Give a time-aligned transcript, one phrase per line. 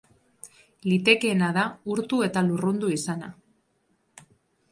[0.91, 1.65] Litekeena da
[1.95, 3.29] urtu eta lurrundu izana.